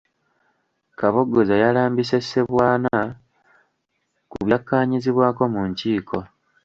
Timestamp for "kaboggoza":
0.99-1.55